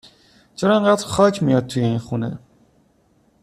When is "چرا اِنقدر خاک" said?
0.55-1.43